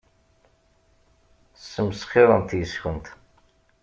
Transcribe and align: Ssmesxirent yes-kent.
Ssmesxirent 1.61 2.51
yes-kent. 2.59 3.07